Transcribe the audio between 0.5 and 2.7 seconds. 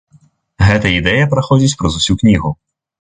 Гэта ідэя праходзіць праз усю кнігу.